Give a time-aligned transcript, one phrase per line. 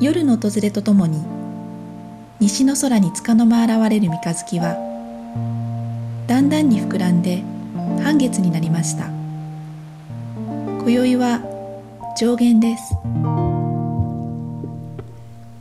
[0.00, 1.24] 夜の訪れとともに
[2.38, 4.76] 西の空に束の間現れる三日月は
[6.28, 7.42] だんだんに膨らんで
[8.04, 9.06] 半月になりました。
[10.36, 11.40] 今宵は
[12.16, 12.94] 上限です。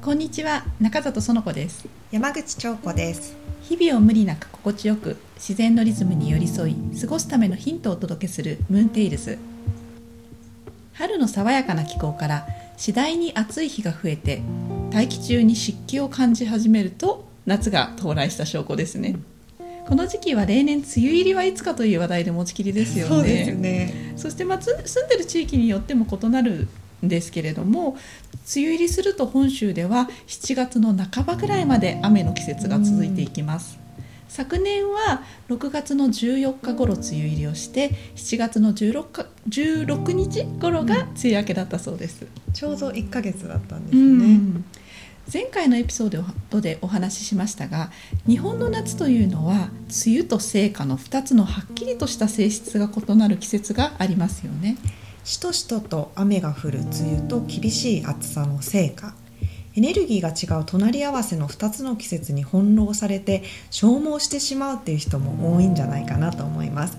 [0.04, 1.88] こんにちは中里園子です。
[2.12, 3.43] 山口彫子です。
[3.64, 9.40] 日々を無理なく心地よく自然のリズムに寄り添い過ごすためのヒントをお届けするムーンテイルズ
[10.94, 14.42] 春の爽やかな気候から次第に暑い日が増えて
[14.92, 19.16] 大気中に湿気を感じ始めると夏が到来した証拠ですね。
[19.86, 23.16] この時期は例年梅雨入りはいつかという話題で持ちきりですよね。
[23.16, 24.14] そうですね。
[24.16, 26.70] そしてまあ住んでる地域によっても異なるん
[27.08, 27.98] ですけれども
[28.56, 33.80] 梅雨入りすると本州では7月の半ばぐらいまで雨の季節が続いていきます。
[34.30, 42.26] 昨年は6月の14日頃梅雨入りをして7月の 16, か16日頃が梅雨明けだったそうです。
[42.52, 44.64] ちょうど1ヶ月だったんですね、
[45.32, 47.92] 前回のエピソードでお話ししましたが
[48.28, 49.70] 日本の夏というのは
[50.06, 54.78] 梅雨と盛夏の2つのはっきりとした性質が異なる季節がありますよね
[55.24, 59.14] しとしとと雨が降る梅雨と厳しい暑さのせいか。
[59.76, 66.98] エネルギーが違う隣り合わせの2つの季節に翻弄されて消耗してしまうっていう人も多いんじゃないかなと思います。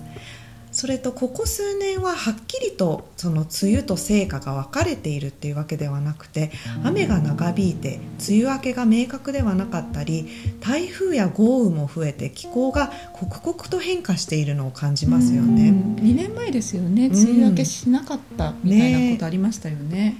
[0.75, 6.51] それとここ数年ははっきりとその梅雨と盛夏が分かれているっていうわけではなくて
[6.83, 10.27] 雨が長引いて梅雨明けが明確ではなかったり
[10.59, 15.71] 台風や豪雨も増えて気候が刻々と変化しているのを感じますよね。
[15.71, 17.07] 2年前ですよね。
[17.07, 19.95] 梅雨明けしなかったみたいなことありましたよね。
[19.95, 20.17] ね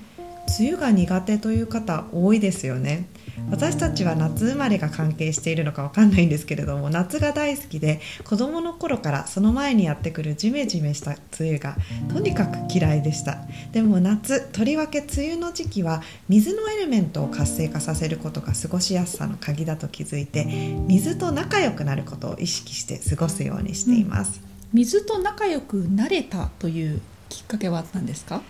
[0.57, 3.07] 梅雨が苦手という方多いですよね
[3.49, 11.75] 私たちは夏生まれが関係しているのかわかんないんですけれども夏が大好きで子供の頃からその前にやってくるジメジメした梅雨が
[12.13, 13.37] とにかく嫌いでした。
[13.71, 20.45] でも夏とりわけ梅雨の時期は水のエレメントを活性化させることが過ごしやすさの鍵だと気づいて
[20.87, 28.41] 水と仲良くなることを意識して過ごすようにしています、うん、水と仲良くなれたというきっかけはあったんですか？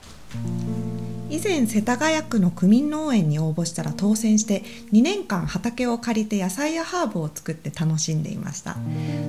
[1.36, 4.64] 以前世田谷区の区民農園に応募したら当選して
[4.94, 8.78] 2年間畑を借りて野菜やハーブを作って楽しんでいました。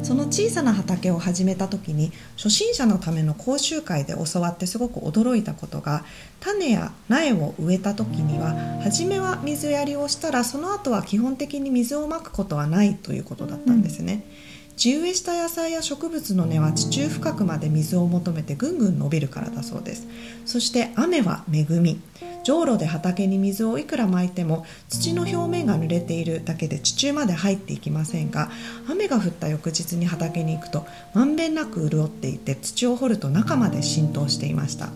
[0.03, 6.05] その小さな畑を始めた時に初心者のための講習会で教わってすごく驚いたことが
[6.41, 14.46] 種や苗を植えた時には初めは水やりをしたらその後は基本的に水をまくことはないということだったんですね、うん
[14.77, 20.07] 地植えした野菜や植物の根は地中深くまで水を求めてぐんぐん伸びるからだそうです。
[20.45, 22.01] そして雨は恵み。
[22.45, 28.51] じょうろで畑に水をいくらまいても土の表面が濡れているだけで地中まで入っていきませんが
[28.89, 34.91] 雨が降った翌日に畑に行くとまんべんなく潤っていて土を掘ると中まで浸透していました。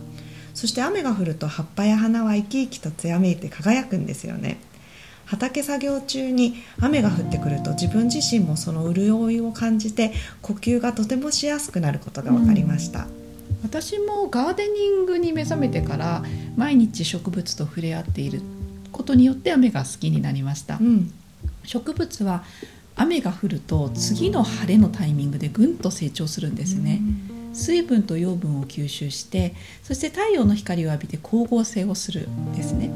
[0.55, 4.61] そして雨が降ると葉っぱや花は生き生きと艶めいて輝くんですよね。
[5.31, 13.07] 畑作業中に雨が降ってくると自分自身もその潤いを感じて呼吸がとてもしやすくなることが分かりました、うん、
[13.63, 16.25] 私もガーデニングに目覚めてから
[16.57, 18.43] 毎日植物と触れ合っている
[18.91, 21.13] ことによって雨が好きになりました、うん、
[21.63, 22.43] 植物は
[22.97, 27.01] 雨が降ると次の晴れのタイミングでぐんと成長するんですね、
[27.49, 29.55] うん、水分と養分を吸収して
[29.85, 32.91] そして太陽の光を浴びて光合成をするんですね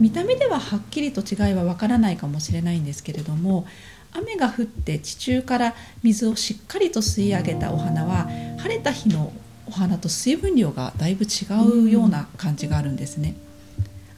[0.00, 3.66] 見た目でははっきりと違いはわからないかもしれないんですけれども
[4.12, 8.28] 雨が降って地中から水をしっかりと吸い上げたお花は
[8.58, 9.32] 晴れた日の
[9.66, 11.46] お花と水分量がだいぶ違
[11.84, 13.34] うような感じがあるんですね。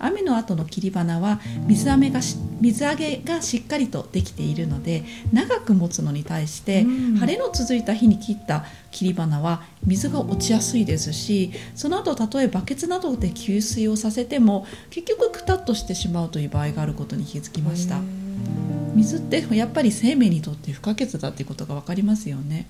[0.03, 2.21] 雨の後の切り花は水飴が
[2.61, 6.85] 水揚げがしっかりとできているので長く持つのに対して
[7.19, 18.01] 晴れの続いた日に切った切り花は水が落ちやすいですしその後たとえバケツなどで給水をさせても結局くたっとしてしまうという場合があることに気づきました。
[18.95, 22.67] 水ってやっぱり生命にとって不可欠だっていうことが分かりますよね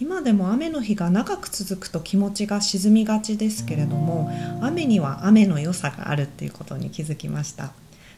[0.00, 4.30] 今でも雨の日が長く続くと気持ちが沈みがちですけれども
[4.62, 7.72] 雨には雨の良さがあるっていうことに気づきました。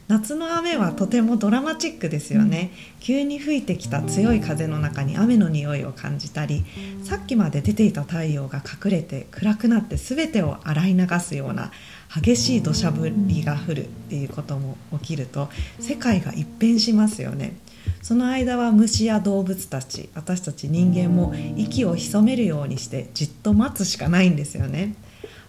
[0.07, 6.65] 夏の雨はとてもドラマチックですよね、急に吹いてきた強い風の中に雨の匂いを感じたり
[7.03, 11.71] さっきまで出ていた太陽が隠れて暗くなって全てを洗い流すような
[12.13, 15.49] 激しい土砂降りが降るっていうことも起きると
[15.79, 17.55] 世界が一変しますよね
[18.01, 24.95] その間は虫や動物たち私たち人間も息を潜めるようにしてじっと待つしかないんですよね。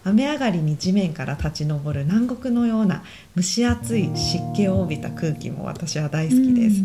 [0.03, 3.03] 雨上がりに地面から立ち上る南国のような
[3.35, 6.83] 蒸し暑い湿気を帯びた空気も私は大好きです。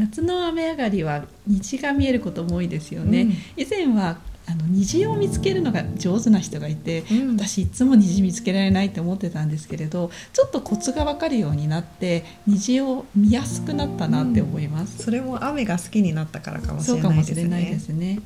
[0.00, 3.30] 夏の雨上がりは虹が見えることも多いですよね、うん、
[3.62, 17.02] 以前はあの虹を見つけるのが上手な人がいて、うん、私いつも虹見つけられないって思ってたんですけれどちょっとコツが分かるようになって虹を見やすくなったなって思います、うん、それも雨が好きになったからかもしれないですね。
[17.02, 18.20] そうかもしれないですね。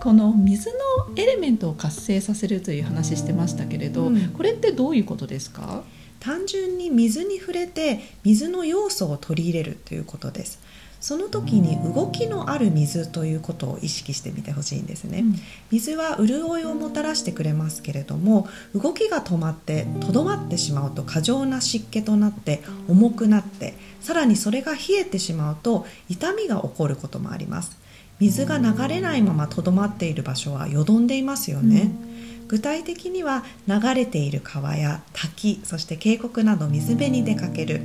[0.00, 0.76] この水の
[1.16, 5.82] エレメントを活性させるという話してましたけれど、うん、これってどういうことですか？
[6.20, 10.58] 単純に水に触れて水の要素を取り入れるということです
[11.00, 15.34] その時に動きのある水ということを意識してみてほしいんですね、うん、
[15.70, 27.78] 水は潤いをもたらしてくれますけれども動きが止まってとどまってしまうと過剰な湿気となって重くなってさらにそれが冷えてしまうと痛みが起こることもあります。
[28.20, 32.46] 水が流れないままとどまっている場所はよどんでいますよね、うん。
[32.48, 37.82] 具体的には流れている川や滝そして渓谷など水辺に出かける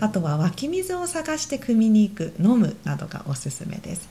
[0.00, 4.08] あとは湧き水を探して汲みに行く飲むなどがおすすめです。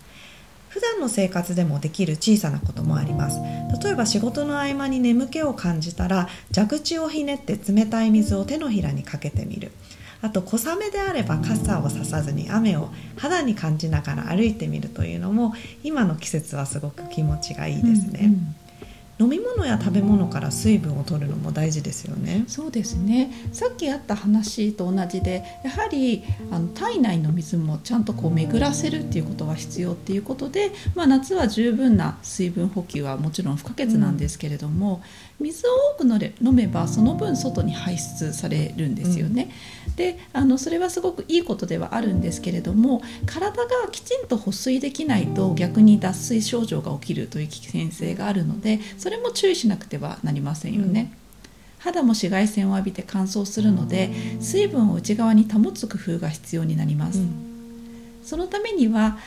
[0.69, 3.39] 普段の生活でもできる小さなこともあります。
[3.83, 9.71] 例えば仕事の合間に眠気を感じたら蛇口をひねって冷たい水を手のひらにかけてみる。
[10.23, 15.53] あと小雨であれば傘をささずに雨を肌に感じながら歩いてみるというのも
[15.83, 18.19] 今の季節はすごく気持ちがいいですね。
[18.23, 18.55] うんうん
[19.19, 22.45] 飲み物や食べ物から水分を取るのも大事ですよね。
[22.47, 23.31] そうですね。
[23.51, 35.03] さっきあった話と同じで、やはりあの体内の水もちゃんとこう巡らせるっていうことは必要っていうことで、まあ夏は十分な水分補給はもちろん不可欠なんですけれども、
[35.39, 36.07] うん、水を多く
[36.41, 39.51] 飲めばその分外に排出されるんですよね。
[39.89, 48.79] うん、で、あのそれはすごくいいことではあるんですけれども、体がきちんと保水できないと逆に脱水症状が起きるという危険性があるので。
[49.03, 51.11] それも注意しなくてはなりませんよね。
[51.17, 51.23] うん。
[51.79, 54.09] 肌も紫外線を浴びて乾燥するので
[54.39, 59.17] 水分を内側に保つ工夫が必要になります、うん、そのためには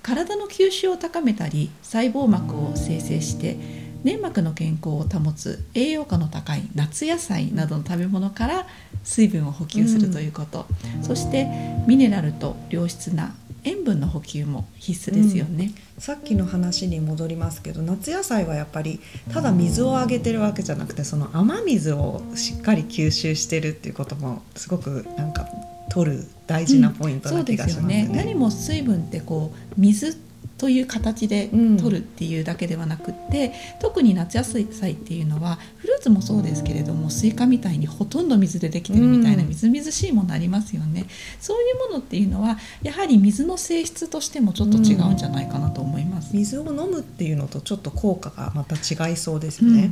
[0.00, 3.56] 体の吸収を高めたり細胞膜を生成して
[4.04, 8.66] 粘膜の健康を保つ栄養価の高い夏野菜などの食べ物から
[9.02, 10.66] 水分を補給するということ、
[10.98, 11.48] うん、そして
[11.88, 19.00] ミネラルと良質な塩分の補給も必須ですよね、うん、さっきの話に戻りますけど夏野菜はやっぱり
[19.32, 25.46] ただ水をあげてるわけじゃなくてその雨水をしっかり吸収してるっていうこともすごくなんか
[25.90, 28.06] 取る大事なポイントな気がしますね。
[28.08, 28.18] うん、ね。
[28.24, 30.16] 何も水分ってこう水
[30.56, 34.62] という形で取るっていうだけではなくって、うん、特に夏野菜
[34.92, 41.08] っていうのはフルーツもそうですけれどもスイカみたいにほとんど水でできてるみたいなみずみずしいものありますよね、うん、
[41.40, 49.90] そういうものっていうのはやはり水の性質としてもちょっと違うんじゃないかなと思います、うん、水を飲むっていうのとちょっと効果がまた違いそうですね、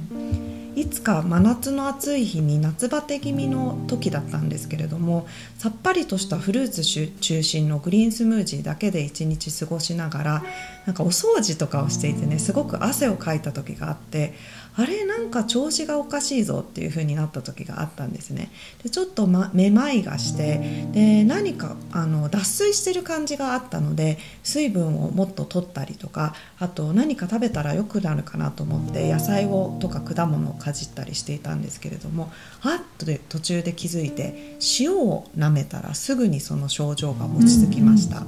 [0.74, 5.26] いつか真夏の暑い日に夏バテ気味の時だったんですけれども
[5.58, 6.82] さっぱりとしたフルーツ
[7.20, 10.42] 中心のグリーンスムージーだけで一日過ごしながら
[10.86, 14.32] なんかお掃除とかをしていてねすごく汗をかいた時があって
[14.76, 18.50] あれなんか調子がおかしいぞっていう風になった時があったんですね
[18.82, 32.32] でちょっと、ま、めまいがしてで何かあの脱水してる感じがあったので水分をもっと取ったりとかあと何か食べたら良くなるかなと思って野菜をとか果物をかじったりしていたんですけれども
[32.62, 38.22] あっとで途中で気づいて塩を舐めたらすぐにその症状が落ち着きました。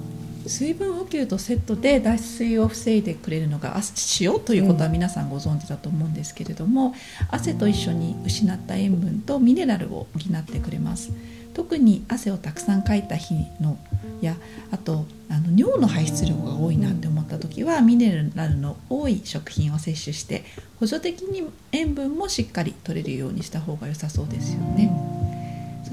[0.47, 3.77] 水分補給とセットで脱水を防いでくれるのが
[4.21, 6.95] 塩ということは皆さんご存知だと思うんですけれども、
[7.31, 11.13] 汗と一緒に失った塩分とミネラルを補ってくれます
[11.55, 13.79] 特に汗をたくさんかいた日の
[14.21, 14.37] や
[14.71, 20.45] あとあの尿の排出量が多いなって思った時はミネラルの多い食品を摂取して
[20.81, 25.24] 補助的に塩分もしっかり取れるようにした方が良さそうですよね。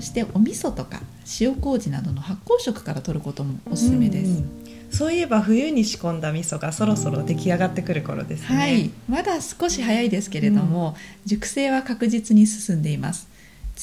[0.02, 1.00] そしてお味噌とか
[1.40, 8.58] 塩麹などの発酵食から取ることもおすすめです、うんうん、そういえば冬に仕込んだ味噌がそろそろ出来上がってくる頃ですね。
[8.58, 8.90] はい。
[9.08, 10.96] まだ少し早いですけれども、うん、
[11.28, 13.30] 熟成は確実に進んでいます。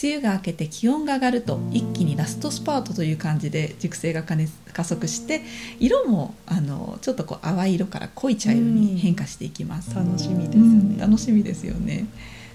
[0.02, 4.24] 梅雨が明けて気温が上がると一気にラストスパートという感じで熟成が
[4.72, 5.42] 加速して
[5.78, 12.06] 色もあのちょっとこう淡い色から濃い茶色に変化していきます、楽しみですね、楽しみですよね。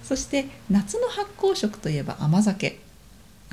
[0.04, 2.83] そして夏の発酵食といえば甘酒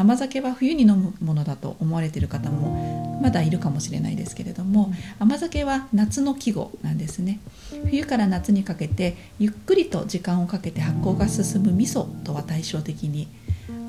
[0.00, 7.38] 甘酒は冬に飲むものだと思われている方もまだいるかもしれないですけれども甘酒は夏の季語なんですね。
[7.84, 13.28] 冬から夏にかけてゆっくりと時間をかけて発酵が進む味噌とは対照的に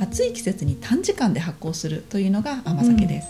[0.02, 3.28] 暑い季節に短時間で発酵するというのが甘酒です、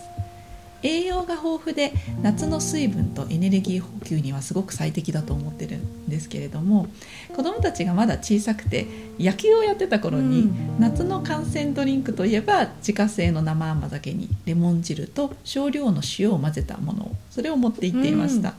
[0.84, 6.88] 栄養が豊富で夏の水分とエネルギー補給にはすごく最適だと思ってるんですけれども
[7.36, 8.88] 子どもたちがまだ小さくて
[9.20, 18.50] 野球をやってた頃に、うん、夏の観戦ドリンクといえば自家製の生甘酒にレモン汁と少量の塩を混ぜたものをそれを持って行っていました。
[18.50, 18.56] うん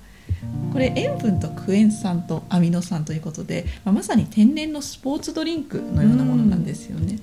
[0.73, 7.19] これ塩分とクエン酸とアミノ酸ということで、まあ、まさに天然のスポーツドリンクのようなものなんですよね。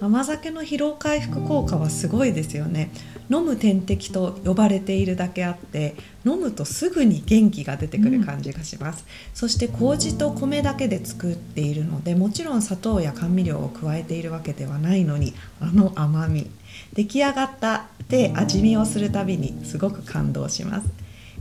[0.00, 2.90] 甘酒の疲労回復効果はすごいですよね
[3.30, 16.50] 飲む点滴と呼ばれているだけあって飲むとすぐに元気が出てくる感じがします、うん、そして麹と米だけで作っているのでもちろん砂糖や甘味料を加えているわけではないのにあの甘み。
[16.92, 20.88] 出来上がったで味見をするたびにすごく感動します。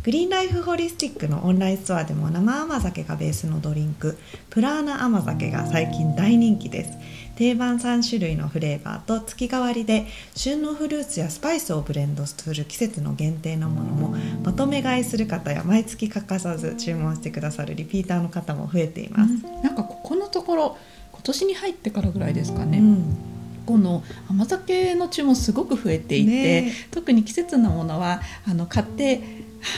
[0.03, 4.17] グリーンライフホリスティックのオンラインストアでも生甘酒がベースのドリンク
[4.49, 6.91] プラーナ甘酒が最近大人気です。
[7.35, 10.05] 定番3種類のフレーバーと月替わりで
[10.35, 20.77] 旬のフルーツやスパイスをブレンドする季節の限定のものもまとめ買いする方や毎月欠かさず注文してくださるリピーターの方も増えています、うん、なんかここのところ
[21.11, 23.32] 今年に入ってからぐらいですかね、うん
[23.65, 29.21] この甘酒の注文すごく増えていて、ね、特に季節のものはあの買って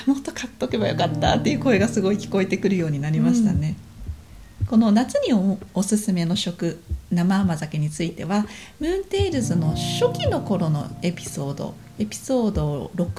[0.06, 3.76] もっと買っとけばよかったっていう声がすごい聞こえてくるようになりましたね。
[4.62, 5.34] うん、この夏に
[5.74, 8.48] おすすめの食生甘酒については
[8.80, 13.10] ムーンテイルズの初期の頃のエピソードエピソード6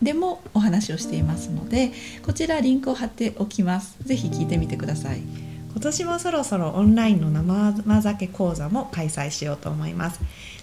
[0.00, 1.92] でもお話をしていますので
[2.24, 3.96] こちらリンクを貼っておきます。
[4.04, 10.20] ぜひ聞いてみてください今年もそろそろオンラインの生甘酒講座も開催しようと思います。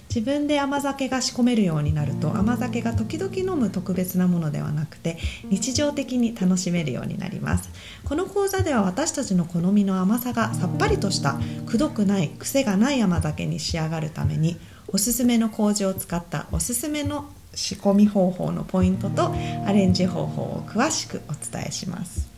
[0.07, 7.69] 自分で甘酒が仕込めるようになると甘酒が時々飲む特別なものではなくて日常的に楽しめるようになります。
[8.05, 19.33] この講座では私たちの好みの甘さがさっぱりとしたくどくない癖がない甘酒に仕上がるためにおすすめの麹を使ったおすすめの仕込み方法のポイントと
[19.65, 22.28] アレンジ方法を詳しくお伝えします。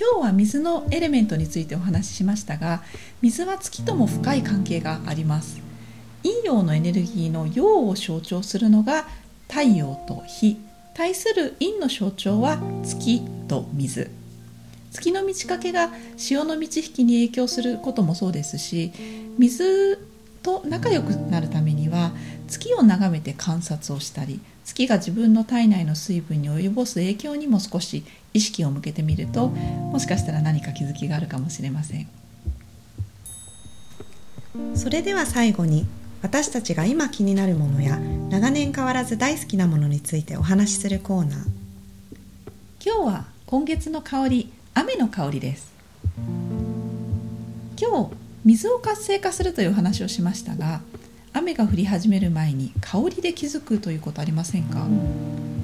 [0.00, 2.82] 今日は水のエレメントについてお話ししましたが
[3.20, 5.60] 水は月とも深い関係があります。
[6.22, 9.06] 陰陽のエネルギーの陽を象徴するのが
[9.46, 10.56] 太陽と火。
[10.94, 14.10] 対する陰の象徴は月と水。
[14.90, 18.92] 月の満ち欠けが潮の満ち引きに影響することもそうですし
[19.36, 19.98] 水
[20.42, 21.69] と仲良くなるため
[22.50, 28.04] 月を眺めて観察をしたり月が自分の体内の水分に及ぼす影響にも少し
[28.34, 32.08] 意識を向けてみるともしかしたら何か気づきがあるかもしれません。
[34.74, 35.86] それでは最後に
[36.22, 37.98] 私たちが今気になるものや
[38.30, 41.38] 長年変わらず大好きなものについてお話しするコーナー。
[42.84, 45.72] 今日は今月の香り雨の香りです。
[47.80, 48.10] 今日
[48.44, 50.80] 水を活性化するという話をしましたが
[51.32, 54.86] 雨が降り始める前に香りで気づくということありませんか、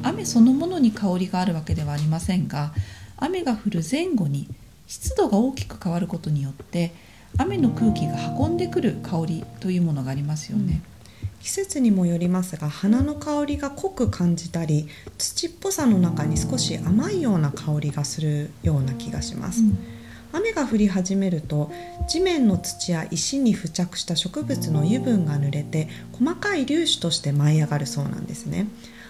[0.02, 2.72] 雨そのものに香りがあるわけではありませんが
[3.16, 4.48] 雨が降る前後に
[4.86, 6.92] 湿度が大きく変わることによって
[7.38, 10.82] 雨の空気が運んでくる香りというものがありますよね、
[11.22, 19.95] うん、季節にもよりますが花の香りが濃く感じたり土っぽさの中に少し甘いような香りがするような気がします、うん
[20.32, 21.70] 雨が降り始めると
[22.08, 28.66] 地面の土や石に付着した植物の油分が濡れて細かい粒子として舞い上がるそうなんですね。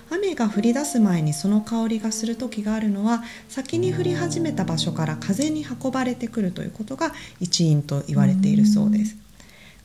[0.09, 9.26] 雨が降り出す前にその香りがする時があるのは先に降り始めた場所から風に運ばれてくるということが一因と言われているそうです。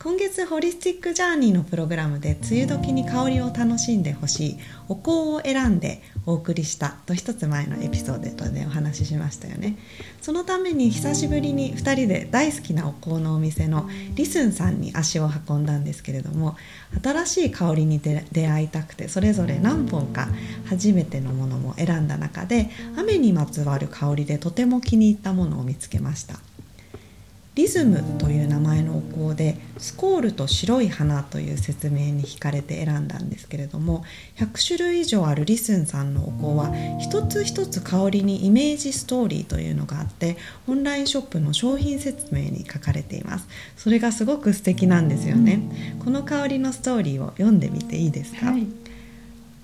[0.04, 9.78] 今月ホリスティックジャーニーのプログラムで梅雨時に香りを楽しんでほしいお香を選んでお送りしたと一つ前のエピソードでお話ししましたよね。
[10.20, 16.58] そのために久しぶりに2人で大好きなお香のお店のリスンさんに足を運んだんですけれども
[17.04, 20.30] 新しい香りに出会いたくてそれぞれ何本か
[20.66, 26.40] 初めてのものも選んだ中で雨にまつわる香りでとても気に入ったものを見つけました。
[27.54, 34.06] リズムという名前のお香でスコールと白い花という説明に惹かれて選んだんですけれども
[34.38, 43.48] 100種類以上あるリスンさんのお香は一つ一つ香りにイメージストーリーというのがあってオンラインショップの商品説明に書かれています。
[43.76, 45.62] それがすごく素敵なんですよね、
[45.94, 48.66] うん、この香りのストーリーを読んでみていいですか、はい、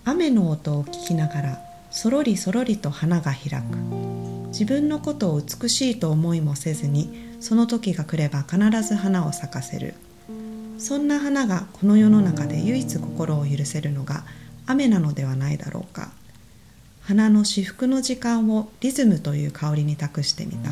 [0.03, 4.06] 雨の音を聞きながらそろりそろりと花が開く
[4.47, 9.93] 自分のことを美しいと思いもせずにその時が来れば必ず花を咲かせる。
[10.77, 14.23] そんな花がこの世の中で唯一心を許せるのが
[14.67, 16.11] 雨なのではないだろうか。
[17.01, 20.71] 花の至福の時間をリズムという香りに託してみた。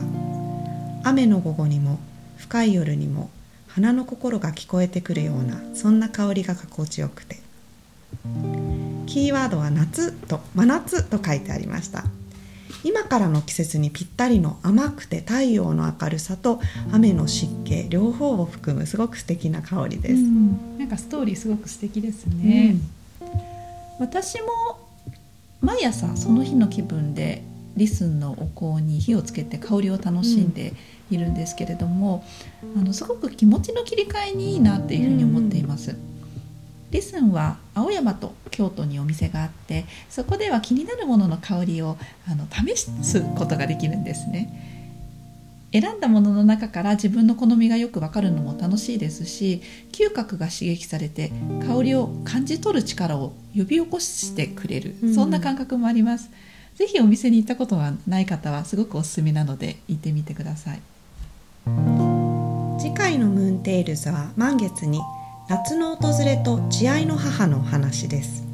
[1.09, 1.99] 雨の午後にも
[2.37, 3.29] 深い夜にも
[3.67, 7.39] 花の心が聞こえてくるようなそんな香りが心地よくて。
[9.05, 12.03] キーワードは夏と真夏と書いてありました。
[12.85, 16.61] 今からの季節にぴったりの甘くて太陽の明るさと
[16.93, 22.75] 雨の湿気両方を含むすごく素敵な香りです、うん、なんかストーリーすごく素敵ですね、
[23.21, 23.29] うん、
[23.99, 24.47] 私も
[25.61, 27.41] 毎朝その日の気分で
[27.75, 30.73] リスンのお香に火をつけて香りを楽しんで
[31.09, 32.23] いるんですけれども、
[32.75, 35.91] うん、あのすごく気持ちの切り替えにいいなっていうふうに思っています。
[35.91, 35.97] うん、
[36.95, 41.97] リスンは青山と京都にお店があってそこでは気になるものの香りを
[42.27, 44.71] あの試すことができるんですね。
[45.73, 49.61] 選んだものの中から自分の好みがよくわかるのも楽しいですし
[49.91, 51.33] 嗅覚が刺激されて
[51.67, 56.29] 香りを感じ取る力を呼び起こしてくれる、うん、そんな感覚もあります。
[56.75, 60.81] ぜひお店に行ったことがない方はすごくおすすめなので行ってみてください
[62.77, 64.99] 次回のムーンテイルズは満月に
[65.47, 68.44] 夏の訪れと慈愛の母の話です。